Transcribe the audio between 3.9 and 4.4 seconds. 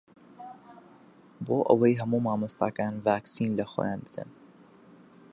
بدەن.